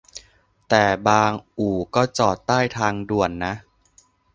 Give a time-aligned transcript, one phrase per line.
[0.69, 3.53] แต่บางอู่ก็จอดใต้ทางด่วนนะ